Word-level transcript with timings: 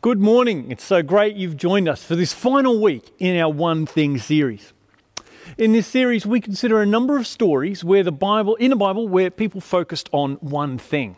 Good 0.00 0.18
morning. 0.18 0.72
It's 0.72 0.82
so 0.82 1.00
great 1.00 1.36
you've 1.36 1.56
joined 1.56 1.88
us 1.88 2.02
for 2.02 2.16
this 2.16 2.32
final 2.32 2.82
week 2.82 3.12
in 3.20 3.38
our 3.38 3.52
One 3.52 3.86
Thing 3.86 4.18
series. 4.18 4.72
In 5.56 5.72
this 5.72 5.86
series, 5.86 6.26
we 6.26 6.40
consider 6.40 6.82
a 6.82 6.86
number 6.86 7.16
of 7.16 7.24
stories 7.24 7.84
where 7.84 8.02
the 8.02 8.10
Bible, 8.10 8.56
in 8.56 8.70
the 8.70 8.76
Bible, 8.76 9.06
where 9.06 9.30
people 9.30 9.60
focused 9.60 10.08
on 10.10 10.34
one 10.36 10.76
thing. 10.76 11.14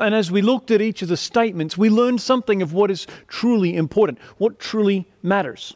And 0.00 0.14
as 0.14 0.30
we 0.30 0.42
looked 0.42 0.70
at 0.70 0.80
each 0.80 1.02
of 1.02 1.08
the 1.08 1.16
statements, 1.16 1.76
we 1.76 1.90
learned 1.90 2.20
something 2.20 2.62
of 2.62 2.72
what 2.72 2.88
is 2.88 3.08
truly 3.26 3.74
important, 3.74 4.20
what 4.38 4.60
truly 4.60 5.08
matters. 5.20 5.74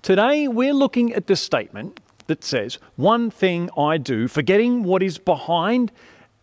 Today, 0.00 0.48
we're 0.48 0.72
looking 0.72 1.12
at 1.12 1.26
the 1.26 1.36
statement 1.36 2.00
that 2.26 2.42
says, 2.42 2.78
One 2.96 3.30
thing 3.30 3.68
I 3.76 3.98
do, 3.98 4.28
forgetting 4.28 4.82
what 4.82 5.02
is 5.02 5.18
behind 5.18 5.92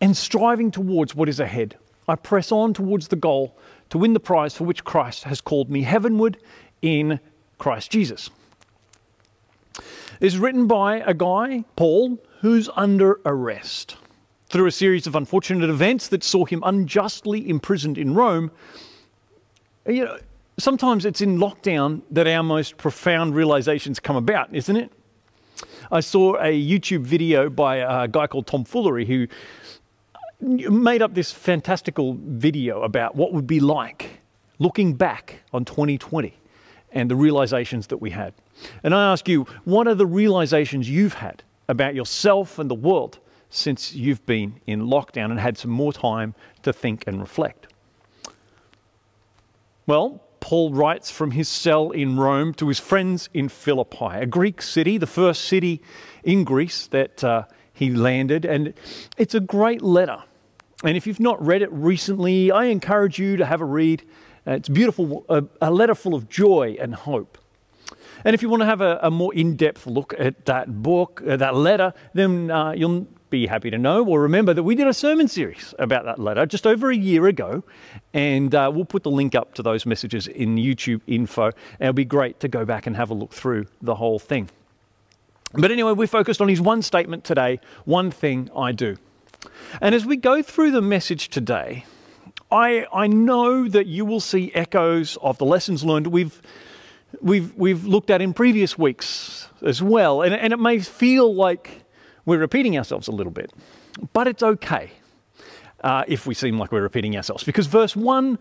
and 0.00 0.16
striving 0.16 0.70
towards 0.70 1.16
what 1.16 1.28
is 1.28 1.40
ahead. 1.40 1.76
I 2.08 2.16
press 2.16 2.50
on 2.50 2.72
towards 2.72 3.08
the 3.08 3.16
goal 3.16 3.56
to 3.90 3.98
win 3.98 4.14
the 4.14 4.20
prize 4.20 4.54
for 4.54 4.64
which 4.64 4.84
Christ 4.84 5.24
has 5.24 5.40
called 5.40 5.70
me 5.70 5.82
heavenward 5.82 6.38
in 6.82 7.20
Christ 7.58 7.90
Jesus. 7.90 8.30
It's 10.20 10.36
written 10.36 10.66
by 10.66 10.96
a 10.96 11.14
guy, 11.14 11.64
Paul, 11.76 12.18
who's 12.40 12.68
under 12.74 13.20
arrest. 13.24 13.96
Through 14.48 14.66
a 14.66 14.72
series 14.72 15.06
of 15.06 15.14
unfortunate 15.14 15.68
events 15.68 16.08
that 16.08 16.24
saw 16.24 16.46
him 16.46 16.62
unjustly 16.64 17.48
imprisoned 17.48 17.98
in 17.98 18.14
Rome, 18.14 18.50
you 19.86 20.06
know, 20.06 20.18
sometimes 20.58 21.04
it's 21.04 21.20
in 21.20 21.38
lockdown 21.38 22.02
that 22.10 22.26
our 22.26 22.42
most 22.42 22.78
profound 22.78 23.34
realizations 23.34 24.00
come 24.00 24.16
about, 24.16 24.52
isn't 24.54 24.76
it? 24.76 24.90
I 25.90 26.00
saw 26.00 26.36
a 26.36 26.52
YouTube 26.52 27.02
video 27.02 27.48
by 27.50 27.76
a 27.76 28.08
guy 28.08 28.26
called 28.26 28.46
Tom 28.46 28.64
Foolery 28.64 29.06
who 29.06 29.26
made 30.40 31.02
up 31.02 31.14
this 31.14 31.32
fantastical 31.32 32.16
video 32.20 32.82
about 32.82 33.16
what 33.16 33.32
would 33.32 33.46
be 33.46 33.60
like 33.60 34.20
looking 34.58 34.94
back 34.94 35.40
on 35.52 35.64
2020 35.64 36.34
and 36.92 37.10
the 37.10 37.16
realizations 37.16 37.88
that 37.88 37.98
we 37.98 38.10
had. 38.10 38.32
And 38.82 38.94
I 38.94 39.12
ask 39.12 39.28
you, 39.28 39.46
what 39.64 39.86
are 39.86 39.94
the 39.94 40.06
realizations 40.06 40.88
you've 40.88 41.14
had 41.14 41.42
about 41.68 41.94
yourself 41.94 42.58
and 42.58 42.70
the 42.70 42.74
world 42.74 43.18
since 43.50 43.94
you've 43.94 44.24
been 44.26 44.60
in 44.66 44.82
lockdown 44.82 45.30
and 45.30 45.40
had 45.40 45.58
some 45.58 45.70
more 45.70 45.92
time 45.92 46.34
to 46.62 46.72
think 46.72 47.04
and 47.06 47.20
reflect? 47.20 47.72
Well, 49.86 50.22
Paul 50.40 50.72
writes 50.72 51.10
from 51.10 51.32
his 51.32 51.48
cell 51.48 51.90
in 51.90 52.18
Rome 52.18 52.54
to 52.54 52.68
his 52.68 52.78
friends 52.78 53.28
in 53.34 53.48
Philippi, 53.48 54.06
a 54.12 54.26
Greek 54.26 54.62
city, 54.62 54.98
the 54.98 55.06
first 55.06 55.44
city 55.44 55.82
in 56.22 56.44
Greece 56.44 56.86
that 56.88 57.24
uh, 57.24 57.44
he 57.72 57.90
landed. 57.90 58.44
And 58.44 58.74
it's 59.16 59.34
a 59.34 59.40
great 59.40 59.82
letter. 59.82 60.22
And 60.84 60.96
if 60.96 61.06
you've 61.06 61.20
not 61.20 61.44
read 61.44 61.62
it 61.62 61.72
recently, 61.72 62.52
I 62.52 62.66
encourage 62.66 63.18
you 63.18 63.36
to 63.36 63.44
have 63.44 63.60
a 63.60 63.64
read. 63.64 64.02
Uh, 64.46 64.52
it's 64.52 64.68
beautiful, 64.68 65.24
a, 65.28 65.44
a, 65.60 65.70
letter 65.72 65.94
full 65.94 66.14
of 66.14 66.28
joy 66.28 66.76
and 66.80 66.94
hope. 66.94 67.36
And 68.24 68.32
if 68.32 68.42
you 68.42 68.48
want 68.48 68.62
to 68.62 68.66
have 68.66 68.80
a, 68.80 68.98
a 69.02 69.10
more 69.10 69.34
in 69.34 69.56
depth 69.56 69.86
look 69.86 70.14
at 70.18 70.46
that 70.46 70.82
book, 70.82 71.22
uh, 71.26 71.36
that 71.36 71.56
letter, 71.56 71.92
then 72.14 72.50
uh, 72.50 72.72
you'll 72.72 73.08
be 73.28 73.46
happy 73.46 73.70
to 73.70 73.78
know 73.78 74.04
or 74.06 74.22
remember 74.22 74.54
that 74.54 74.62
we 74.62 74.74
did 74.74 74.86
a 74.86 74.94
sermon 74.94 75.28
series 75.28 75.74
about 75.78 76.04
that 76.04 76.18
letter 76.18 76.46
just 76.46 76.66
over 76.66 76.90
a 76.90 76.96
year 76.96 77.26
ago. 77.26 77.64
And 78.14 78.54
uh, 78.54 78.70
we'll 78.72 78.84
put 78.84 79.02
the 79.02 79.10
link 79.10 79.34
up 79.34 79.54
to 79.54 79.62
those 79.62 79.84
messages 79.84 80.28
in 80.28 80.56
YouTube 80.56 81.00
info. 81.08 81.50
It'll 81.80 81.92
be 81.92 82.04
great 82.04 82.38
to 82.40 82.48
go 82.48 82.64
back 82.64 82.86
and 82.86 82.96
have 82.96 83.10
a 83.10 83.14
look 83.14 83.32
through 83.32 83.66
the 83.82 83.96
whole 83.96 84.20
thing. 84.20 84.48
But 85.54 85.72
anyway, 85.72 85.92
we're 85.92 86.06
focused 86.06 86.40
on 86.40 86.48
his 86.48 86.60
one 86.60 86.82
statement 86.82 87.24
today 87.24 87.58
one 87.84 88.10
thing 88.12 88.48
I 88.54 88.72
do. 88.72 88.96
And 89.80 89.94
as 89.94 90.04
we 90.04 90.16
go 90.16 90.42
through 90.42 90.70
the 90.70 90.82
message 90.82 91.28
today, 91.28 91.84
I, 92.50 92.86
I 92.92 93.06
know 93.06 93.68
that 93.68 93.86
you 93.86 94.04
will 94.04 94.20
see 94.20 94.52
echoes 94.54 95.18
of 95.22 95.38
the 95.38 95.44
lessons 95.44 95.84
learned 95.84 96.08
we've, 96.08 96.40
we've, 97.20 97.54
we've 97.54 97.84
looked 97.84 98.10
at 98.10 98.22
in 98.22 98.32
previous 98.32 98.78
weeks 98.78 99.48
as 99.62 99.82
well. 99.82 100.22
And, 100.22 100.34
and 100.34 100.52
it 100.52 100.58
may 100.58 100.78
feel 100.78 101.34
like 101.34 101.84
we're 102.24 102.38
repeating 102.38 102.76
ourselves 102.76 103.08
a 103.08 103.12
little 103.12 103.32
bit, 103.32 103.52
but 104.12 104.26
it's 104.26 104.42
okay 104.42 104.92
uh, 105.82 106.04
if 106.08 106.26
we 106.26 106.34
seem 106.34 106.58
like 106.58 106.72
we're 106.72 106.82
repeating 106.82 107.16
ourselves 107.16 107.44
because 107.44 107.66
verse 107.66 107.94
1 107.94 108.38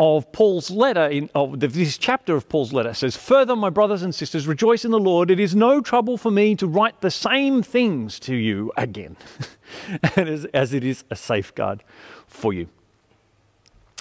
of 0.00 0.32
Paul's 0.32 0.70
letter, 0.70 1.06
in, 1.06 1.28
of 1.34 1.60
this 1.60 1.98
chapter 1.98 2.34
of 2.34 2.48
Paul's 2.48 2.72
letter 2.72 2.94
says, 2.94 3.16
Further, 3.18 3.54
my 3.54 3.68
brothers 3.68 4.02
and 4.02 4.14
sisters, 4.14 4.46
rejoice 4.46 4.82
in 4.86 4.92
the 4.92 4.98
Lord. 4.98 5.30
It 5.30 5.38
is 5.38 5.54
no 5.54 5.82
trouble 5.82 6.16
for 6.16 6.30
me 6.30 6.56
to 6.56 6.66
write 6.66 7.02
the 7.02 7.10
same 7.10 7.62
things 7.62 8.18
to 8.20 8.34
you 8.34 8.72
again, 8.78 9.18
as, 10.16 10.46
as 10.46 10.72
it 10.72 10.84
is 10.84 11.04
a 11.10 11.16
safeguard 11.16 11.84
for 12.26 12.54
you. 12.54 12.68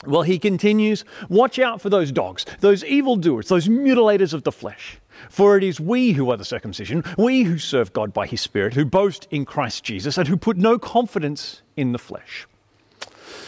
Well, 0.05 0.21
he 0.21 0.39
continues, 0.39 1.03
Watch 1.27 1.59
out 1.59 1.81
for 1.81 1.89
those 1.89 2.13
dogs, 2.13 2.45
those 2.61 2.85
evildoers, 2.85 3.49
those 3.49 3.67
mutilators 3.67 4.33
of 4.33 4.43
the 4.43 4.53
flesh. 4.53 5.01
For 5.29 5.57
it 5.57 5.65
is 5.65 5.81
we 5.81 6.13
who 6.13 6.31
are 6.31 6.38
the 6.38 6.45
circumcision, 6.45 7.03
we 7.17 7.43
who 7.43 7.57
serve 7.57 7.91
God 7.91 8.13
by 8.13 8.25
his 8.25 8.39
Spirit, 8.39 8.73
who 8.73 8.85
boast 8.85 9.27
in 9.31 9.43
Christ 9.43 9.83
Jesus, 9.83 10.17
and 10.17 10.29
who 10.29 10.38
put 10.38 10.55
no 10.55 10.79
confidence 10.79 11.61
in 11.75 11.91
the 11.91 11.99
flesh. 11.99 12.47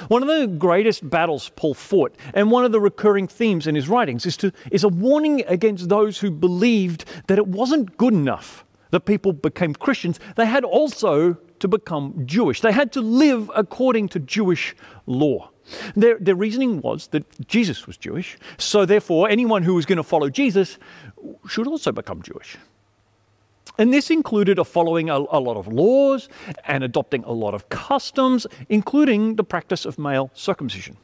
One 0.07 0.21
of 0.21 0.27
the 0.27 0.47
greatest 0.47 1.09
battles 1.09 1.49
Paul 1.55 1.73
fought, 1.73 2.15
and 2.33 2.51
one 2.51 2.65
of 2.65 2.71
the 2.71 2.79
recurring 2.79 3.27
themes 3.27 3.67
in 3.67 3.75
his 3.75 3.89
writings, 3.89 4.25
is, 4.25 4.37
to, 4.37 4.51
is 4.71 4.83
a 4.83 4.89
warning 4.89 5.43
against 5.47 5.89
those 5.89 6.19
who 6.19 6.31
believed 6.31 7.05
that 7.27 7.37
it 7.37 7.47
wasn't 7.47 7.97
good 7.97 8.13
enough 8.13 8.65
that 8.91 9.01
people 9.01 9.33
became 9.33 9.73
Christians. 9.73 10.19
They 10.35 10.45
had 10.45 10.63
also 10.63 11.37
to 11.59 11.67
become 11.67 12.23
Jewish, 12.25 12.61
they 12.61 12.71
had 12.71 12.91
to 12.93 13.01
live 13.01 13.51
according 13.55 14.09
to 14.09 14.19
Jewish 14.19 14.75
law. 15.05 15.51
Their, 15.95 16.17
their 16.19 16.35
reasoning 16.35 16.81
was 16.81 17.07
that 17.07 17.47
Jesus 17.47 17.85
was 17.85 17.97
Jewish, 17.97 18.37
so 18.57 18.85
therefore, 18.85 19.29
anyone 19.29 19.63
who 19.63 19.75
was 19.75 19.85
going 19.85 19.97
to 19.97 20.03
follow 20.03 20.29
Jesus 20.29 20.79
should 21.47 21.67
also 21.67 21.91
become 21.91 22.21
Jewish. 22.23 22.57
And 23.77 23.93
this 23.93 24.09
included 24.09 24.59
a 24.59 24.63
following 24.65 25.09
a, 25.09 25.15
a, 25.15 25.39
lot 25.39 25.57
of 25.57 25.67
laws 25.67 26.29
and 26.65 26.83
adopting 26.83 27.23
a 27.23 27.31
lot 27.31 27.53
of 27.53 27.69
customs, 27.69 28.45
including 28.69 29.35
the 29.35 29.43
practice 29.43 29.85
of 29.85 29.97
male 29.97 30.29
circumcision. 30.33 30.97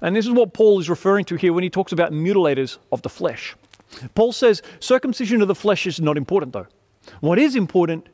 And 0.00 0.16
this 0.16 0.26
is 0.26 0.32
what 0.32 0.54
Paul 0.54 0.80
is 0.80 0.88
referring 0.88 1.24
to 1.26 1.36
here 1.36 1.52
when 1.52 1.62
he 1.62 1.70
talks 1.70 1.92
about 1.92 2.12
mutilators 2.12 2.78
of 2.90 3.02
the 3.02 3.08
flesh. 3.08 3.54
Paul 4.14 4.32
says 4.32 4.62
circumcision 4.78 5.42
of 5.42 5.48
the 5.48 5.54
flesh 5.54 5.86
is 5.86 6.00
not 6.00 6.16
important, 6.16 6.52
though. 6.52 6.66
What 7.20 7.38
is 7.38 7.56
important 7.56 8.08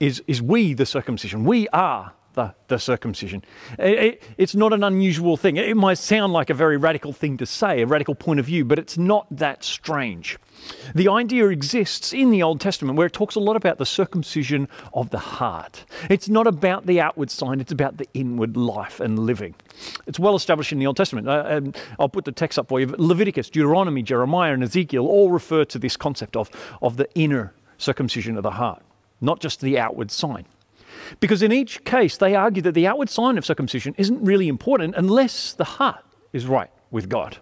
is, 0.00 0.22
is 0.26 0.40
we, 0.40 0.74
the 0.74 0.86
circumcision. 0.86 1.44
We 1.44 1.68
are 1.68 2.12
the, 2.36 2.54
the 2.68 2.78
circumcision. 2.78 3.42
It, 3.78 3.98
it, 3.98 4.22
it's 4.38 4.54
not 4.54 4.72
an 4.72 4.84
unusual 4.84 5.36
thing. 5.36 5.56
It 5.56 5.76
might 5.76 5.98
sound 5.98 6.32
like 6.32 6.50
a 6.50 6.54
very 6.54 6.76
radical 6.76 7.12
thing 7.12 7.36
to 7.38 7.46
say, 7.46 7.82
a 7.82 7.86
radical 7.86 8.14
point 8.14 8.38
of 8.38 8.46
view, 8.46 8.64
but 8.64 8.78
it's 8.78 8.96
not 8.96 9.26
that 9.30 9.64
strange. 9.64 10.38
The 10.94 11.08
idea 11.08 11.48
exists 11.48 12.12
in 12.12 12.30
the 12.30 12.42
Old 12.42 12.60
Testament 12.60 12.96
where 12.96 13.06
it 13.06 13.12
talks 13.12 13.34
a 13.34 13.40
lot 13.40 13.56
about 13.56 13.78
the 13.78 13.86
circumcision 13.86 14.68
of 14.94 15.10
the 15.10 15.18
heart. 15.18 15.84
It's 16.08 16.28
not 16.28 16.46
about 16.46 16.86
the 16.86 17.00
outward 17.00 17.30
sign, 17.30 17.60
it's 17.60 17.72
about 17.72 17.96
the 17.96 18.06
inward 18.14 18.56
life 18.56 19.00
and 19.00 19.18
living. 19.18 19.54
It's 20.06 20.18
well 20.18 20.36
established 20.36 20.72
in 20.72 20.78
the 20.78 20.86
Old 20.86 20.96
Testament. 20.96 21.28
Uh, 21.28 21.44
and 21.46 21.76
I'll 21.98 22.08
put 22.08 22.24
the 22.24 22.32
text 22.32 22.58
up 22.58 22.68
for 22.68 22.80
you. 22.80 22.94
Leviticus, 22.98 23.50
Deuteronomy, 23.50 24.02
Jeremiah, 24.02 24.52
and 24.52 24.62
Ezekiel 24.62 25.06
all 25.06 25.30
refer 25.30 25.64
to 25.64 25.78
this 25.78 25.96
concept 25.96 26.36
of, 26.36 26.50
of 26.80 26.96
the 26.96 27.08
inner 27.14 27.52
circumcision 27.78 28.36
of 28.36 28.42
the 28.42 28.52
heart, 28.52 28.82
not 29.20 29.40
just 29.40 29.60
the 29.60 29.78
outward 29.78 30.10
sign. 30.10 30.46
Because 31.20 31.42
in 31.42 31.52
each 31.52 31.84
case, 31.84 32.16
they 32.16 32.34
argue 32.34 32.62
that 32.62 32.72
the 32.72 32.86
outward 32.86 33.08
sign 33.08 33.38
of 33.38 33.46
circumcision 33.46 33.94
isn't 33.98 34.24
really 34.24 34.48
important 34.48 34.94
unless 34.96 35.52
the 35.52 35.64
heart 35.64 36.04
is 36.32 36.46
right 36.46 36.70
with 36.90 37.08
God. 37.08 37.38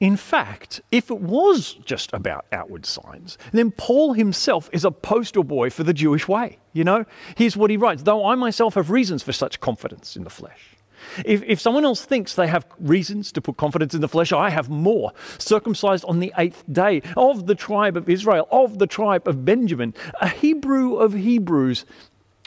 In 0.00 0.16
fact, 0.16 0.80
if 0.92 1.10
it 1.10 1.20
was 1.20 1.72
just 1.72 2.12
about 2.12 2.46
outward 2.52 2.86
signs, 2.86 3.36
then 3.52 3.72
Paul 3.72 4.12
himself 4.12 4.70
is 4.72 4.84
a 4.84 4.92
poster 4.92 5.42
boy 5.42 5.70
for 5.70 5.82
the 5.82 5.92
Jewish 5.92 6.28
way. 6.28 6.58
You 6.72 6.84
know, 6.84 7.04
here's 7.36 7.56
what 7.56 7.70
he 7.70 7.76
writes 7.76 8.04
Though 8.04 8.24
I 8.24 8.36
myself 8.36 8.74
have 8.74 8.90
reasons 8.90 9.24
for 9.24 9.32
such 9.32 9.58
confidence 9.58 10.14
in 10.14 10.22
the 10.22 10.30
flesh. 10.30 10.77
If, 11.24 11.42
if 11.44 11.60
someone 11.60 11.84
else 11.84 12.04
thinks 12.04 12.34
they 12.34 12.46
have 12.46 12.66
reasons 12.78 13.32
to 13.32 13.40
put 13.40 13.56
confidence 13.56 13.94
in 13.94 14.00
the 14.00 14.08
flesh, 14.08 14.32
I 14.32 14.50
have 14.50 14.68
more. 14.68 15.12
Circumcised 15.38 16.04
on 16.04 16.20
the 16.20 16.32
eighth 16.38 16.64
day, 16.70 17.02
of 17.16 17.46
the 17.46 17.54
tribe 17.54 17.96
of 17.96 18.08
Israel, 18.08 18.48
of 18.50 18.78
the 18.78 18.86
tribe 18.86 19.26
of 19.26 19.44
Benjamin, 19.44 19.94
a 20.20 20.28
Hebrew 20.28 20.96
of 20.96 21.14
Hebrews. 21.14 21.84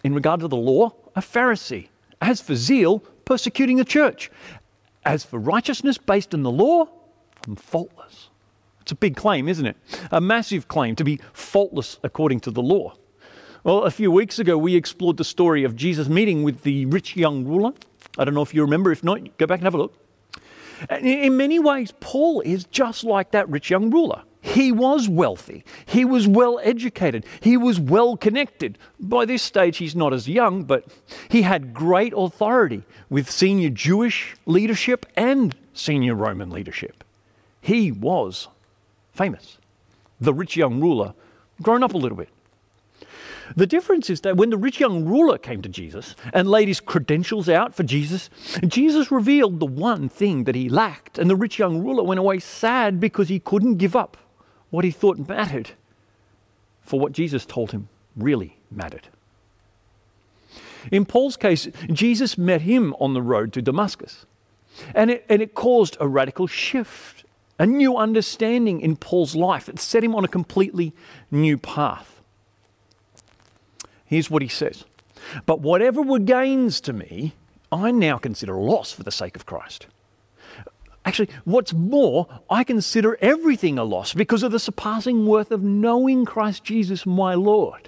In 0.03 0.13
regard 0.13 0.39
to 0.39 0.47
the 0.47 0.57
law, 0.57 0.93
a 1.15 1.21
Pharisee. 1.21 1.89
As 2.21 2.41
for 2.41 2.55
zeal, 2.55 2.99
persecuting 3.25 3.77
the 3.77 3.85
church. 3.85 4.31
As 5.03 5.23
for 5.23 5.39
righteousness 5.39 5.97
based 5.97 6.33
on 6.33 6.43
the 6.43 6.51
law, 6.51 6.87
I'm 7.47 7.55
faultless. 7.55 8.29
It's 8.81 8.91
a 8.91 8.95
big 8.95 9.15
claim, 9.15 9.47
isn't 9.47 9.65
it? 9.65 9.77
A 10.11 10.21
massive 10.21 10.67
claim 10.67 10.95
to 10.95 11.03
be 11.03 11.19
faultless 11.33 11.97
according 12.03 12.39
to 12.41 12.51
the 12.51 12.61
law. 12.61 12.95
Well, 13.63 13.83
a 13.83 13.91
few 13.91 14.11
weeks 14.11 14.39
ago, 14.39 14.57
we 14.57 14.75
explored 14.75 15.17
the 15.17 15.23
story 15.23 15.63
of 15.63 15.75
Jesus 15.75 16.09
meeting 16.09 16.41
with 16.41 16.63
the 16.63 16.87
rich 16.87 17.15
young 17.15 17.45
ruler. 17.45 17.73
I 18.17 18.25
don't 18.25 18.33
know 18.33 18.41
if 18.41 18.53
you 18.53 18.61
remember. 18.61 18.91
If 18.91 19.03
not, 19.03 19.37
go 19.37 19.47
back 19.47 19.59
and 19.59 19.65
have 19.65 19.73
a 19.73 19.77
look. 19.77 19.97
In 20.89 21.37
many 21.37 21.59
ways, 21.59 21.93
Paul 21.99 22.41
is 22.41 22.63
just 22.65 23.03
like 23.03 23.31
that 23.31 23.47
rich 23.49 23.69
young 23.69 23.91
ruler. 23.91 24.23
He 24.41 24.71
was 24.71 25.07
wealthy. 25.07 25.63
He 25.85 26.03
was 26.03 26.27
well 26.27 26.59
educated. 26.63 27.25
He 27.41 27.55
was 27.57 27.79
well 27.79 28.17
connected. 28.17 28.79
By 28.99 29.25
this 29.25 29.43
stage, 29.43 29.77
he's 29.77 29.95
not 29.95 30.13
as 30.13 30.27
young, 30.27 30.63
but 30.63 30.85
he 31.29 31.43
had 31.43 31.75
great 31.75 32.13
authority 32.15 32.83
with 33.09 33.29
senior 33.29 33.69
Jewish 33.69 34.35
leadership 34.47 35.05
and 35.15 35.55
senior 35.73 36.15
Roman 36.15 36.49
leadership. 36.49 37.03
He 37.61 37.91
was 37.91 38.47
famous. 39.13 39.59
The 40.19 40.33
rich 40.33 40.57
young 40.57 40.81
ruler, 40.81 41.13
grown 41.61 41.83
up 41.83 41.93
a 41.93 41.97
little 41.97 42.17
bit. 42.17 42.29
The 43.56 43.68
difference 43.68 44.09
is 44.09 44.21
that 44.21 44.38
when 44.38 44.50
the 44.50 44.57
rich 44.57 44.80
young 44.80 45.06
ruler 45.06 45.38
came 45.38 45.62
to 45.62 45.69
Jesus 45.69 46.15
and 46.33 46.50
laid 46.50 46.68
his 46.68 46.80
credentials 46.80 47.50
out 47.50 47.75
for 47.75 47.83
Jesus, 47.83 48.30
Jesus 48.65 49.12
revealed 49.12 49.59
the 49.59 49.65
one 49.65 50.09
thing 50.09 50.45
that 50.45 50.56
he 50.56 50.69
lacked. 50.69 51.18
And 51.18 51.30
the 51.30 51.36
rich 51.36 51.59
young 51.59 51.83
ruler 51.83 52.03
went 52.03 52.19
away 52.19 52.39
sad 52.39 53.00
because 53.00 53.30
he 53.30 53.39
couldn't 53.39 53.77
give 53.77 53.95
up 53.95 54.18
what 54.69 54.86
he 54.86 54.92
thought 54.92 55.27
mattered 55.27 55.71
for 56.81 57.00
what 57.00 57.12
Jesus 57.12 57.45
told 57.45 57.71
him 57.71 57.89
really 58.15 58.57
mattered. 58.69 59.07
In 60.92 61.06
Paul's 61.06 61.38
case, 61.38 61.68
Jesus 61.92 62.38
met 62.38 62.62
him 62.62 62.95
on 63.00 63.13
the 63.13 63.21
road 63.21 63.53
to 63.53 63.62
Damascus. 63.62 64.25
And 64.95 65.12
it, 65.12 65.25
and 65.30 65.42
it 65.42 65.53
caused 65.53 65.98
a 66.00 66.07
radical 66.07 66.48
shift, 66.48 67.25
a 67.59 67.65
new 67.65 67.98
understanding 67.98 68.81
in 68.81 68.95
Paul's 68.95 69.36
life. 69.36 69.69
It 69.69 69.80
set 69.80 70.03
him 70.03 70.15
on 70.15 70.25
a 70.25 70.30
completely 70.30 70.94
new 71.30 71.57
path. 71.57 72.20
Here's 74.11 74.29
what 74.29 74.41
he 74.41 74.49
says 74.49 74.83
But 75.45 75.61
whatever 75.61 76.01
were 76.01 76.19
gains 76.19 76.81
to 76.81 76.91
me, 76.91 77.33
I 77.71 77.91
now 77.91 78.17
consider 78.17 78.55
a 78.55 78.61
loss 78.61 78.91
for 78.91 79.03
the 79.03 79.11
sake 79.11 79.37
of 79.37 79.45
Christ. 79.45 79.87
Actually, 81.05 81.29
what's 81.45 81.73
more, 81.73 82.27
I 82.49 82.65
consider 82.65 83.17
everything 83.21 83.79
a 83.79 83.85
loss 83.85 84.13
because 84.13 84.43
of 84.43 84.51
the 84.51 84.59
surpassing 84.59 85.25
worth 85.25 85.49
of 85.49 85.63
knowing 85.63 86.25
Christ 86.25 86.65
Jesus, 86.65 87.05
my 87.05 87.35
Lord. 87.35 87.87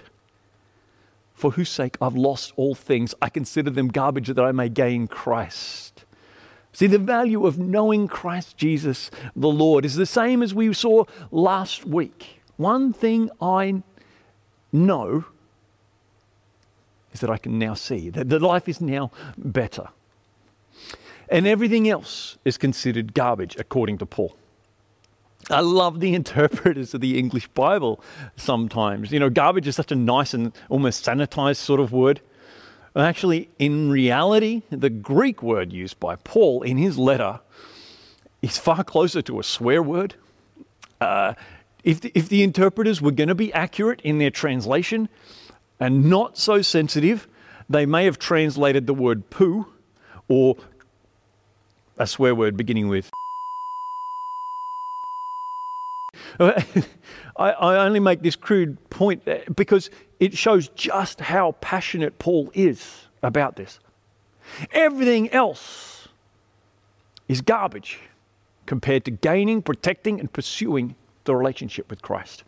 For 1.33 1.51
whose 1.51 1.67
sake 1.67 1.97
I've 2.01 2.15
lost 2.15 2.53
all 2.55 2.73
things, 2.73 3.13
I 3.21 3.27
consider 3.27 3.69
them 3.69 3.89
garbage 3.89 4.29
that 4.29 4.39
I 4.39 4.53
may 4.53 4.69
gain 4.69 5.07
Christ. 5.07 6.05
See, 6.71 6.87
the 6.87 6.99
value 6.99 7.45
of 7.45 7.59
knowing 7.59 8.07
Christ 8.07 8.55
Jesus, 8.55 9.11
the 9.35 9.49
Lord, 9.49 9.83
is 9.83 9.95
the 9.95 10.05
same 10.05 10.41
as 10.41 10.53
we 10.53 10.73
saw 10.73 11.03
last 11.31 11.85
week. 11.85 12.41
One 12.55 12.93
thing 12.93 13.29
I 13.41 13.83
know 14.71 15.25
is 17.13 17.19
that 17.21 17.29
I 17.29 17.37
can 17.37 17.57
now 17.57 17.73
see 17.73 18.09
that 18.09 18.29
the 18.29 18.39
life 18.39 18.67
is 18.67 18.81
now 18.81 19.11
better. 19.37 19.87
And 21.29 21.47
everything 21.47 21.87
else 21.87 22.37
is 22.43 22.57
considered 22.57 23.13
garbage, 23.13 23.55
according 23.57 23.97
to 23.99 24.05
Paul. 24.05 24.35
I 25.49 25.61
love 25.61 25.99
the 25.99 26.13
interpreters 26.21 26.93
of 26.93 27.01
the 27.01 27.17
English 27.17 27.47
Bible 27.49 28.01
sometimes. 28.35 29.11
You 29.11 29.19
know, 29.19 29.29
garbage 29.29 29.67
is 29.67 29.75
such 29.75 29.91
a 29.91 29.95
nice 29.95 30.33
and 30.33 30.51
almost 30.69 31.05
sanitized 31.05 31.57
sort 31.57 31.79
of 31.79 31.91
word. 31.91 32.21
Actually, 32.95 33.49
in 33.57 33.89
reality, 33.89 34.61
the 34.69 34.89
Greek 34.89 35.41
word 35.41 35.73
used 35.73 35.99
by 35.99 36.15
Paul 36.15 36.61
in 36.61 36.77
his 36.77 36.97
letter 36.97 37.39
is 38.43 38.57
far 38.57 38.83
closer 38.83 39.21
to 39.23 39.39
a 39.39 39.43
swear 39.43 39.81
word. 39.81 40.13
Uh, 41.01 41.33
if, 41.83 42.01
the, 42.01 42.11
if 42.13 42.29
the 42.29 42.43
interpreters 42.43 43.01
were 43.01 43.11
going 43.11 43.29
to 43.29 43.35
be 43.35 43.51
accurate 43.53 43.99
in 44.01 44.19
their 44.19 44.29
translation, 44.29 45.09
and 45.83 46.05
not 46.05 46.37
so 46.37 46.61
sensitive, 46.61 47.27
they 47.69 47.85
may 47.85 48.05
have 48.05 48.17
translated 48.17 48.87
the 48.87 48.93
word 48.93 49.29
poo 49.29 49.67
or 50.29 50.55
a 51.97 52.07
swear 52.07 52.33
word 52.33 52.55
beginning 52.55 52.87
with. 52.87 53.11
I, 56.39 56.63
I 57.35 57.85
only 57.85 57.99
make 57.99 58.21
this 58.21 58.37
crude 58.37 58.77
point 58.89 59.27
uh, 59.27 59.39
because 59.53 59.89
it 60.21 60.37
shows 60.37 60.69
just 60.69 61.19
how 61.19 61.51
passionate 61.59 62.17
Paul 62.17 62.49
is 62.53 63.07
about 63.21 63.57
this. 63.57 63.79
Everything 64.71 65.29
else 65.31 66.07
is 67.27 67.41
garbage 67.41 67.99
compared 68.65 69.03
to 69.03 69.11
gaining, 69.11 69.61
protecting, 69.61 70.21
and 70.21 70.31
pursuing 70.31 70.95
the 71.25 71.35
relationship 71.35 71.89
with 71.89 72.01
Christ. 72.01 72.45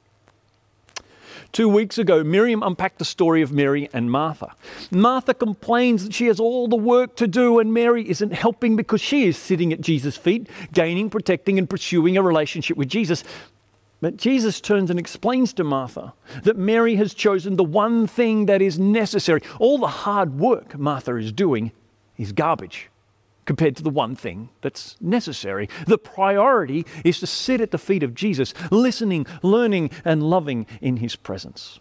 Two 1.52 1.70
weeks 1.70 1.98
ago, 1.98 2.24
Miriam 2.24 2.64
unpacked 2.64 3.00
the 3.00 3.06
story 3.06 3.42
of 3.42 3.52
Mary 3.52 3.90
and 3.94 4.12
Martha. 4.12 4.54
Martha 4.92 5.34
complains 5.34 6.04
that 6.04 6.14
she 6.14 6.28
has 6.28 6.40
all 6.40 6.68
the 6.68 6.76
work 6.76 7.16
to 7.18 7.28
do, 7.28 7.60
and 7.60 7.74
Mary 7.74 8.10
isn't 8.10 8.34
helping 8.34 8.76
because 8.76 9.02
she 9.02 9.26
is 9.26 9.38
sitting 9.38 9.72
at 9.74 9.82
Jesus' 9.82 10.18
feet, 10.18 10.48
gaining, 10.74 11.10
protecting, 11.10 11.58
and 11.58 11.70
pursuing 11.70 12.18
a 12.18 12.22
relationship 12.22 12.78
with 12.78 12.90
Jesus. 12.90 13.24
But 14.02 14.18
Jesus 14.18 14.62
turns 14.62 14.90
and 14.90 15.00
explains 15.00 15.54
to 15.54 15.64
Martha 15.64 16.14
that 16.44 16.58
Mary 16.58 16.96
has 16.96 17.14
chosen 17.14 17.56
the 17.56 17.64
one 17.64 18.08
thing 18.08 18.46
that 18.46 18.62
is 18.62 18.78
necessary. 18.78 19.42
All 19.60 19.78
the 19.78 19.88
hard 19.88 20.38
work 20.38 20.78
Martha 20.78 21.16
is 21.16 21.31
doing 21.31 21.72
is 22.18 22.31
garbage 22.31 22.90
compared 23.45 23.75
to 23.77 23.83
the 23.83 23.89
one 23.89 24.15
thing 24.15 24.50
that's 24.62 24.97
necessary. 25.00 25.69
The 25.88 25.97
priority 25.97 26.86
is 27.03 27.19
to 27.19 27.27
sit 27.27 27.62
at 27.62 27.71
the 27.71 27.77
feet 27.77 28.03
of 28.03 28.13
Jesus, 28.13 28.53
listening, 28.71 29.25
learning, 29.42 29.92
and 30.03 30.24
loving 30.24 30.65
in 30.81 30.97
his 30.97 31.15
presence. 31.15 31.80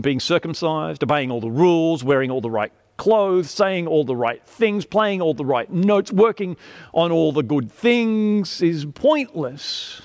Being 0.00 0.20
circumcised, 0.20 1.02
obeying 1.02 1.30
all 1.30 1.40
the 1.40 1.50
rules, 1.50 2.02
wearing 2.02 2.30
all 2.30 2.40
the 2.40 2.50
right 2.50 2.72
clothes, 2.96 3.50
saying 3.50 3.86
all 3.86 4.04
the 4.04 4.16
right 4.16 4.44
things, 4.46 4.84
playing 4.84 5.20
all 5.20 5.34
the 5.34 5.44
right 5.44 5.70
notes, 5.70 6.12
working 6.12 6.56
on 6.92 7.10
all 7.10 7.32
the 7.32 7.42
good 7.42 7.70
things 7.70 8.62
is 8.62 8.84
pointless. 8.84 10.00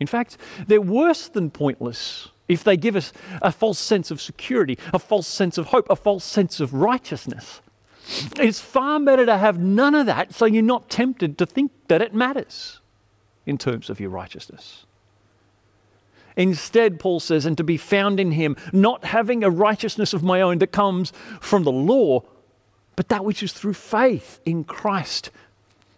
In 0.00 0.06
fact, 0.06 0.36
they're 0.66 0.80
worse 0.80 1.28
than 1.28 1.50
pointless 1.50 2.28
if 2.48 2.62
they 2.62 2.76
give 2.76 2.94
us 2.94 3.12
a 3.40 3.50
false 3.50 3.78
sense 3.78 4.10
of 4.10 4.20
security, 4.20 4.78
a 4.92 4.98
false 4.98 5.26
sense 5.26 5.56
of 5.56 5.66
hope, 5.66 5.88
a 5.88 5.96
false 5.96 6.24
sense 6.24 6.60
of 6.60 6.74
righteousness. 6.74 7.62
It's 8.38 8.60
far 8.60 9.00
better 9.00 9.24
to 9.26 9.38
have 9.38 9.58
none 9.58 9.94
of 9.94 10.06
that 10.06 10.34
so 10.34 10.44
you're 10.44 10.62
not 10.62 10.90
tempted 10.90 11.38
to 11.38 11.46
think 11.46 11.72
that 11.88 12.02
it 12.02 12.14
matters 12.14 12.80
in 13.46 13.58
terms 13.58 13.88
of 13.88 14.00
your 14.00 14.10
righteousness. 14.10 14.86
Instead, 16.36 16.98
Paul 16.98 17.20
says, 17.20 17.46
and 17.46 17.56
to 17.56 17.64
be 17.64 17.76
found 17.76 18.18
in 18.18 18.32
him, 18.32 18.56
not 18.72 19.04
having 19.04 19.44
a 19.44 19.50
righteousness 19.50 20.12
of 20.12 20.22
my 20.22 20.40
own 20.40 20.58
that 20.58 20.72
comes 20.72 21.12
from 21.40 21.62
the 21.62 21.72
law, 21.72 22.22
but 22.96 23.08
that 23.08 23.24
which 23.24 23.42
is 23.42 23.52
through 23.52 23.74
faith 23.74 24.40
in 24.44 24.64
Christ 24.64 25.30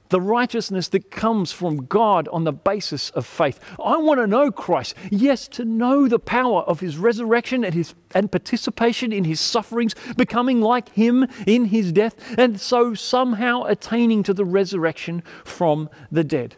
the 0.08 0.20
righteousness 0.20 0.88
that 0.88 1.10
comes 1.10 1.52
from 1.52 1.86
God 1.86 2.28
on 2.28 2.44
the 2.44 2.52
basis 2.52 3.10
of 3.10 3.26
faith. 3.26 3.58
I 3.82 3.96
want 3.96 4.20
to 4.20 4.26
know 4.26 4.50
Christ. 4.50 4.94
Yes, 5.10 5.48
to 5.48 5.64
know 5.64 6.08
the 6.08 6.18
power 6.18 6.62
of 6.62 6.80
his 6.80 6.98
resurrection 6.98 7.64
and 7.64 7.74
his 7.74 7.94
and 8.14 8.30
participation 8.30 9.12
in 9.12 9.24
his 9.24 9.40
sufferings, 9.40 9.94
becoming 10.16 10.60
like 10.60 10.88
him 10.90 11.26
in 11.46 11.66
his 11.66 11.92
death, 11.92 12.14
and 12.38 12.60
so 12.60 12.94
somehow 12.94 13.64
attaining 13.64 14.22
to 14.22 14.32
the 14.32 14.44
resurrection 14.44 15.22
from 15.44 15.90
the 16.10 16.24
dead. 16.24 16.56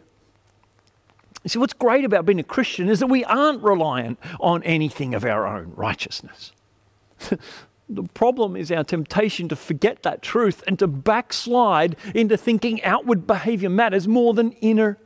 You 1.43 1.49
see, 1.49 1.59
what's 1.59 1.73
great 1.73 2.05
about 2.05 2.25
being 2.25 2.39
a 2.39 2.43
Christian 2.43 2.89
is 2.89 2.99
that 2.99 3.07
we 3.07 3.23
aren't 3.23 3.63
reliant 3.63 4.19
on 4.39 4.61
anything 4.63 5.13
of 5.13 5.23
our 5.23 5.47
own 5.47 5.73
righteousness. 5.75 6.51
The 7.89 8.03
problem 8.03 8.55
is 8.55 8.71
our 8.71 8.83
temptation 8.83 9.49
to 9.49 9.55
forget 9.55 10.03
that 10.03 10.21
truth 10.21 10.63
and 10.67 10.77
to 10.77 10.87
backslide 10.87 11.95
into 12.13 12.37
thinking 12.37 12.83
outward 12.83 13.25
behavior 13.25 13.69
matters 13.69 14.07
more 14.07 14.35
than 14.35 14.51
inner 14.53 14.99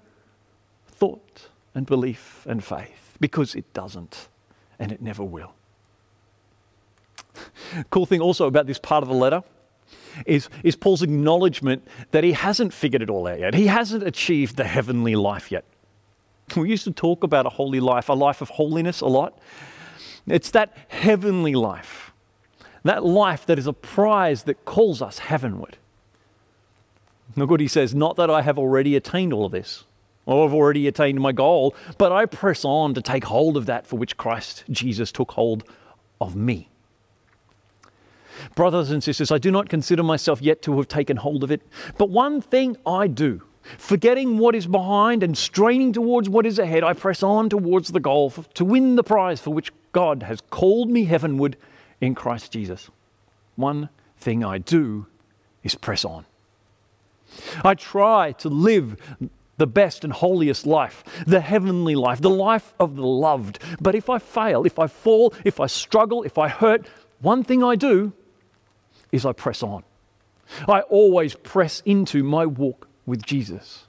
thought 0.85 1.47
and 1.73 1.85
belief 1.85 2.45
and 2.45 2.63
faith, 2.63 3.17
because 3.21 3.55
it 3.55 3.73
doesn't 3.73 4.27
and 4.77 4.91
it 4.91 5.01
never 5.01 5.23
will. 5.23 5.53
cool 7.89 8.05
thing 8.05 8.19
also 8.19 8.47
about 8.47 8.67
this 8.67 8.79
part 8.79 9.01
of 9.01 9.07
the 9.07 9.15
letter 9.15 9.43
is, 10.25 10.49
is 10.63 10.75
Paul's 10.75 11.01
acknowledgement 11.01 11.87
that 12.11 12.23
he 12.23 12.33
hasn't 12.33 12.73
figured 12.73 13.01
it 13.01 13.09
all 13.09 13.27
out 13.27 13.39
yet. 13.39 13.53
He 13.53 13.67
hasn't 13.67 14.03
achieved 14.03 14.57
the 14.57 14.65
heavenly 14.65 15.15
life 15.15 15.51
yet. 15.51 15.63
We 16.55 16.69
used 16.69 16.83
to 16.83 16.91
talk 16.91 17.23
about 17.23 17.45
a 17.45 17.49
holy 17.49 17.79
life, 17.79 18.09
a 18.09 18.13
life 18.13 18.41
of 18.41 18.49
holiness 18.49 18.99
a 19.01 19.07
lot. 19.07 19.39
It's 20.27 20.51
that 20.51 20.75
heavenly 20.89 21.55
life 21.55 22.12
that 22.83 23.05
life 23.05 23.45
that 23.45 23.57
is 23.57 23.67
a 23.67 23.73
prize 23.73 24.43
that 24.43 24.65
calls 24.65 25.01
us 25.01 25.19
heavenward. 25.19 25.77
Look 27.35 27.49
what 27.49 27.59
he 27.59 27.67
says 27.67 27.95
not 27.95 28.15
that 28.17 28.29
I 28.29 28.41
have 28.41 28.59
already 28.59 28.95
attained 28.95 29.33
all 29.33 29.45
of 29.45 29.51
this, 29.51 29.85
or 30.25 30.45
I've 30.45 30.53
already 30.53 30.87
attained 30.87 31.19
my 31.19 31.31
goal, 31.31 31.75
but 31.97 32.11
I 32.11 32.25
press 32.25 32.63
on 32.63 32.93
to 32.93 33.01
take 33.01 33.25
hold 33.25 33.57
of 33.57 33.65
that 33.65 33.87
for 33.87 33.97
which 33.97 34.17
Christ 34.17 34.63
Jesus 34.69 35.11
took 35.11 35.31
hold 35.31 35.63
of 36.21 36.35
me. 36.35 36.69
Brothers 38.55 38.91
and 38.91 39.03
sisters, 39.03 39.31
I 39.31 39.37
do 39.37 39.51
not 39.51 39.69
consider 39.69 40.03
myself 40.03 40.41
yet 40.41 40.61
to 40.63 40.77
have 40.77 40.87
taken 40.87 41.17
hold 41.17 41.43
of 41.43 41.51
it, 41.51 41.61
but 41.97 42.09
one 42.09 42.41
thing 42.41 42.77
I 42.85 43.07
do. 43.07 43.43
Forgetting 43.77 44.39
what 44.39 44.55
is 44.55 44.67
behind 44.67 45.23
and 45.23 45.37
straining 45.37 45.93
towards 45.93 46.27
what 46.27 46.45
is 46.45 46.59
ahead, 46.59 46.83
I 46.83 46.93
press 46.93 47.23
on 47.23 47.49
towards 47.49 47.89
the 47.89 47.99
goal 48.01 48.31
to 48.31 48.65
win 48.65 48.97
the 48.97 49.03
prize 49.03 49.39
for 49.39 49.53
which 49.53 49.71
God 49.93 50.23
has 50.23 50.41
called 50.49 50.89
me 50.89 51.05
heavenward 51.05 51.55
in 52.01 52.15
Christ 52.15 52.51
Jesus. 52.51 52.89
One 53.55 53.89
thing 54.17 54.43
I 54.43 54.57
do 54.57 55.07
is 55.63 55.75
press 55.75 56.03
on. 56.05 56.25
I 57.63 57.73
try 57.73 58.31
to 58.33 58.50
live 58.50 58.97
the 59.57 59.67
best 59.67 60.03
and 60.03 60.12
holiest 60.13 60.65
life, 60.65 61.03
the 61.25 61.39
heavenly 61.39 61.95
life, 61.95 62.21
the 62.21 62.29
life 62.29 62.73
of 62.79 62.95
the 62.95 63.05
loved. 63.05 63.59
But 63.79 63.95
if 63.95 64.09
I 64.09 64.19
fail, 64.19 64.65
if 64.65 64.79
I 64.79 64.88
fall, 64.88 65.33
if 65.45 65.59
I 65.59 65.67
struggle, 65.67 66.23
if 66.23 66.38
I 66.38 66.47
hurt, 66.47 66.88
one 67.19 67.43
thing 67.43 67.63
I 67.63 67.75
do 67.75 68.13
is 69.12 69.25
I 69.25 69.33
press 69.33 69.63
on. 69.63 69.83
I 70.67 70.81
always 70.81 71.35
press 71.35 71.81
into 71.85 72.23
my 72.23 72.45
walk 72.45 72.88
with 73.05 73.23
Jesus. 73.23 73.85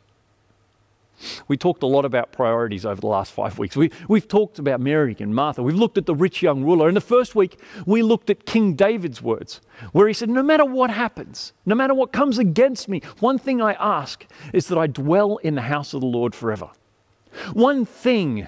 We 1.48 1.56
talked 1.56 1.82
a 1.82 1.86
lot 1.86 2.04
about 2.04 2.32
priorities 2.32 2.84
over 2.84 3.00
the 3.00 3.06
last 3.06 3.32
five 3.32 3.58
weeks. 3.58 3.76
We, 3.76 3.90
we've 4.08 4.26
talked 4.26 4.58
about 4.58 4.80
Mary 4.80 5.16
and 5.18 5.34
Martha. 5.34 5.62
We've 5.62 5.74
looked 5.74 5.98
at 5.98 6.06
the 6.06 6.14
rich 6.14 6.42
young 6.42 6.64
ruler. 6.64 6.88
In 6.88 6.94
the 6.94 7.00
first 7.00 7.34
week, 7.34 7.58
we 7.86 8.02
looked 8.02 8.30
at 8.30 8.46
King 8.46 8.74
David's 8.74 9.22
words, 9.22 9.60
where 9.92 10.08
he 10.08 10.14
said, 10.14 10.28
No 10.28 10.42
matter 10.42 10.64
what 10.64 10.90
happens, 10.90 11.52
no 11.64 11.74
matter 11.74 11.94
what 11.94 12.12
comes 12.12 12.38
against 12.38 12.88
me, 12.88 13.00
one 13.20 13.38
thing 13.38 13.62
I 13.62 13.74
ask 13.74 14.26
is 14.52 14.68
that 14.68 14.78
I 14.78 14.86
dwell 14.86 15.38
in 15.38 15.54
the 15.54 15.62
house 15.62 15.94
of 15.94 16.00
the 16.00 16.06
Lord 16.06 16.34
forever. 16.34 16.70
One 17.52 17.84
thing 17.84 18.46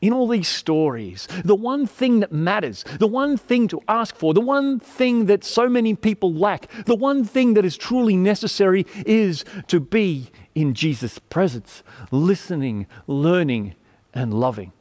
in 0.00 0.12
all 0.12 0.28
these 0.28 0.48
stories, 0.48 1.26
the 1.44 1.54
one 1.54 1.86
thing 1.86 2.20
that 2.20 2.30
matters, 2.30 2.84
the 2.98 3.06
one 3.06 3.36
thing 3.36 3.66
to 3.68 3.80
ask 3.88 4.14
for, 4.14 4.34
the 4.34 4.40
one 4.40 4.78
thing 4.78 5.26
that 5.26 5.42
so 5.42 5.68
many 5.68 5.94
people 5.94 6.32
lack, 6.32 6.70
the 6.84 6.94
one 6.94 7.24
thing 7.24 7.54
that 7.54 7.64
is 7.64 7.76
truly 7.76 8.16
necessary 8.16 8.86
is 9.06 9.44
to 9.68 9.80
be 9.80 10.30
in 10.56 10.72
Jesus' 10.72 11.18
presence, 11.18 11.82
listening, 12.10 12.86
learning, 13.06 13.74
and 14.14 14.32
loving. 14.32 14.72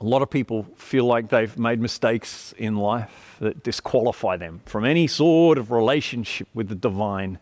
A 0.00 0.04
lot 0.04 0.20
of 0.20 0.28
people 0.28 0.66
feel 0.76 1.06
like 1.06 1.30
they've 1.30 1.58
made 1.58 1.80
mistakes 1.80 2.52
in 2.58 2.76
life 2.76 3.36
that 3.40 3.64
disqualify 3.64 4.36
them 4.36 4.60
from 4.66 4.84
any 4.84 5.06
sort 5.06 5.56
of 5.56 5.70
relationship 5.70 6.46
with 6.52 6.68
the 6.68 6.74
divine. 6.74 7.38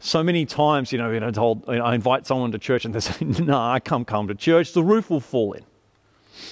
So 0.00 0.22
many 0.24 0.46
times, 0.46 0.90
you 0.90 0.96
know, 0.96 1.10
you 1.10 1.20
know, 1.20 1.30
told, 1.30 1.68
you 1.68 1.76
know 1.76 1.84
I 1.84 1.94
invite 1.94 2.26
someone 2.26 2.50
to 2.52 2.58
church 2.58 2.86
and 2.86 2.94
they 2.94 3.00
say, 3.08 3.24
"Nah, 3.26 3.74
I 3.74 3.78
can't 3.78 4.06
come 4.06 4.26
to 4.28 4.34
church. 4.34 4.72
The 4.72 4.82
roof 4.82 5.10
will 5.10 5.20
fall 5.20 5.52
in, 5.52 5.64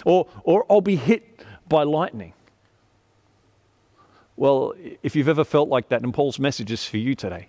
or 0.04 0.26
or 0.42 0.66
I'll 0.68 0.82
be 0.82 0.96
hit 0.96 1.40
by 1.66 1.85
lightning." 1.85 2.35
Well, 4.37 4.75
if 5.02 5.16
you've 5.16 5.30
ever 5.30 5.44
felt 5.44 5.70
like 5.70 5.88
that, 5.88 6.02
and 6.02 6.12
Paul's 6.12 6.38
message 6.38 6.70
is 6.70 6.85
for 6.85 6.99
you 6.99 7.14
today. 7.14 7.49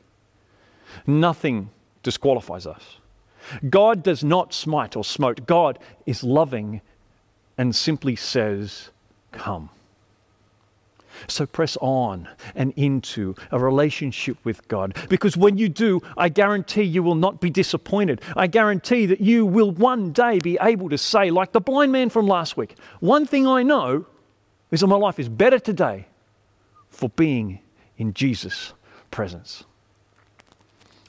Nothing 1.05 1.69
disqualifies 2.03 2.65
us. 2.65 2.97
God 3.69 4.03
does 4.03 4.23
not 4.23 4.53
smite 4.53 4.95
or 4.95 5.03
smote. 5.03 5.45
God 5.45 5.79
is 6.05 6.23
loving 6.23 6.81
and 7.57 7.75
simply 7.75 8.15
says, 8.15 8.89
Come. 9.31 9.69
So 11.27 11.45
press 11.45 11.77
on 11.81 12.27
and 12.55 12.73
into 12.75 13.35
a 13.51 13.59
relationship 13.59 14.37
with 14.43 14.67
God. 14.67 14.95
Because 15.09 15.35
when 15.35 15.57
you 15.57 15.67
do, 15.69 16.01
I 16.15 16.29
guarantee 16.29 16.83
you 16.83 17.01
will 17.01 17.15
not 17.15 17.41
be 17.41 17.49
disappointed. 17.49 18.21
I 18.35 18.47
guarantee 18.47 19.07
that 19.07 19.19
you 19.21 19.45
will 19.45 19.71
one 19.71 20.11
day 20.11 20.39
be 20.39 20.57
able 20.61 20.89
to 20.89 20.97
say, 20.97 21.31
like 21.31 21.53
the 21.53 21.61
blind 21.61 21.91
man 21.91 22.09
from 22.09 22.27
last 22.27 22.57
week, 22.57 22.75
one 22.99 23.25
thing 23.25 23.47
I 23.47 23.63
know 23.63 24.05
is 24.69 24.81
that 24.81 24.87
my 24.87 24.95
life 24.95 25.19
is 25.19 25.29
better 25.29 25.59
today 25.59 26.07
for 26.89 27.09
being 27.09 27.59
in 27.97 28.13
Jesus' 28.13 28.73
presence. 29.09 29.63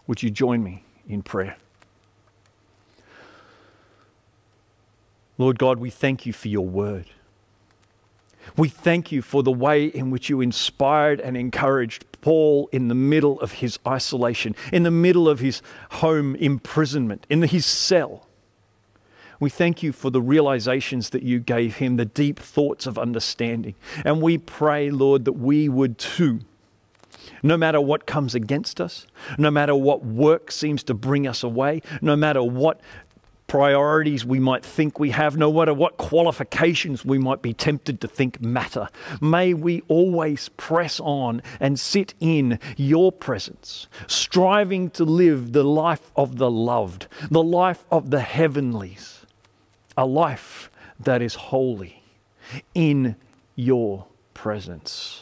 Would 0.09 0.23
you 0.23 0.31
join 0.31 0.65
me 0.65 0.83
in 1.09 1.23
prayer? 1.23 1.57
Lord 5.37 5.59
God, 5.59 5.79
we 5.79 5.91
thank 5.91 6.27
you 6.27 6.33
for 6.33 6.49
your 6.49 6.67
word. 6.67 7.05
We 8.57 8.69
thank 8.69 9.13
you 9.13 9.23
for 9.23 9.43
the 9.43 9.53
way 9.53 9.85
in 9.85 10.11
which 10.11 10.29
you 10.29 10.41
inspired 10.41 11.21
and 11.21 11.37
encouraged 11.37 12.07
Paul 12.23 12.69
in 12.73 12.89
the 12.89 12.95
middle 12.95 13.41
of 13.41 13.53
his 13.53 13.79
isolation, 13.87 14.57
in 14.73 14.83
the 14.83 14.91
middle 14.91 15.29
of 15.29 15.39
his 15.39 15.63
home 15.91 16.35
imprisonment, 16.37 17.27
in 17.29 17.43
his 17.43 17.67
cell. 17.67 18.27
We 19.39 19.51
thank 19.51 19.83
you 19.85 19.93
for 19.93 20.11
the 20.11 20.23
realizations 20.23 21.11
that 21.11 21.23
you 21.23 21.39
gave 21.39 21.77
him, 21.77 21.97
the 21.97 22.05
deep 22.05 22.41
thoughts 22.41 22.87
of 22.87 22.99
understanding. 22.99 23.77
And 24.05 24.21
we 24.21 24.39
pray, 24.39 24.91
Lord, 24.91 25.27
that 25.27 25.35
we 25.35 25.69
would 25.69 25.99
too 25.99 26.41
no 27.43 27.57
matter 27.57 27.81
what 27.81 28.07
comes 28.07 28.35
against 28.35 28.81
us, 28.81 29.07
no 29.37 29.51
matter 29.51 29.75
what 29.75 30.05
work 30.05 30.51
seems 30.51 30.83
to 30.85 30.95
bring 30.95 31.27
us 31.27 31.43
away, 31.43 31.83
no 32.01 32.17
matter 32.17 32.43
what 32.43 32.81
priorities 33.49 34.27
we 34.27 34.39
might 34.39 34.65
think 34.65 35.01
we 35.01 35.11
have, 35.11 35.37
no 35.37 35.51
matter 35.51 35.75
what 35.75 35.97
qualifications 35.97 37.05
we 37.05 37.19
might 37.19 37.43
be 37.43 37.55
tempted 37.55 38.01
to 38.01 38.07
think 38.07 38.41
matter, 38.41 38.89
may 39.21 39.55
we 39.55 39.83
always 39.89 40.51
press 40.51 41.01
on 41.01 41.43
and 41.59 41.81
sit 41.81 42.15
in 42.21 42.61
your 42.77 43.11
presence, 43.11 43.89
striving 44.07 44.91
to 44.91 45.03
live 45.03 45.53
the 45.53 45.65
life 45.65 46.13
of 46.15 46.37
the 46.37 46.51
loved, 46.51 47.09
the 47.31 47.43
life 47.43 47.85
of 47.91 48.11
the 48.11 48.21
heavenlies, 48.21 49.25
a 49.97 50.07
life 50.07 50.71
that 51.01 51.23
is 51.23 51.35
holy 51.35 52.03
in 52.75 53.17
your 53.57 54.07
presence. 54.35 55.18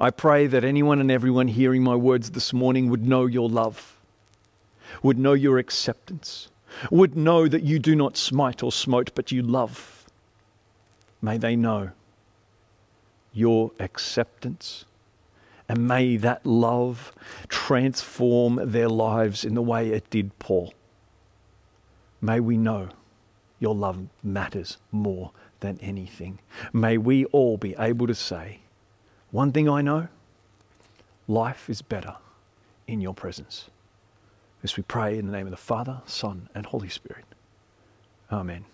I 0.00 0.10
pray 0.10 0.46
that 0.46 0.64
anyone 0.64 1.00
and 1.00 1.10
everyone 1.10 1.48
hearing 1.48 1.82
my 1.82 1.96
words 1.96 2.30
this 2.30 2.52
morning 2.52 2.90
would 2.90 3.06
know 3.06 3.26
your 3.26 3.48
love, 3.48 3.96
would 5.02 5.18
know 5.18 5.32
your 5.32 5.58
acceptance, 5.58 6.48
would 6.90 7.16
know 7.16 7.48
that 7.48 7.62
you 7.62 7.78
do 7.78 7.94
not 7.94 8.16
smite 8.16 8.62
or 8.62 8.72
smote, 8.72 9.12
but 9.14 9.32
you 9.32 9.42
love. 9.42 10.06
May 11.22 11.38
they 11.38 11.56
know 11.56 11.90
your 13.32 13.72
acceptance. 13.78 14.84
And 15.68 15.88
may 15.88 16.16
that 16.16 16.46
love 16.46 17.12
transform 17.48 18.60
their 18.62 18.88
lives 18.88 19.44
in 19.44 19.54
the 19.54 19.62
way 19.62 19.90
it 19.90 20.08
did 20.10 20.38
Paul. 20.38 20.72
May 22.20 22.40
we 22.40 22.56
know 22.56 22.90
your 23.58 23.74
love 23.74 24.06
matters 24.22 24.78
more 24.92 25.32
than 25.60 25.78
anything. 25.80 26.38
May 26.72 26.98
we 26.98 27.24
all 27.26 27.56
be 27.56 27.74
able 27.78 28.06
to 28.06 28.14
say, 28.14 28.60
one 29.30 29.52
thing 29.52 29.68
I 29.68 29.82
know 29.82 30.08
life 31.28 31.68
is 31.68 31.82
better 31.82 32.16
in 32.86 33.00
your 33.00 33.14
presence. 33.14 33.70
As 34.62 34.76
we 34.76 34.82
pray 34.82 35.18
in 35.18 35.26
the 35.26 35.32
name 35.32 35.46
of 35.46 35.50
the 35.50 35.56
Father, 35.56 36.02
Son, 36.06 36.48
and 36.54 36.66
Holy 36.66 36.88
Spirit. 36.88 37.24
Amen. 38.30 38.64